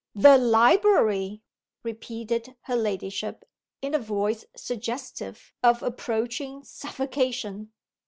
[0.15, 1.43] "The library,"
[1.83, 3.47] repeated her ladyship,
[3.83, 7.71] in a voice suggestive of approaching suffocation.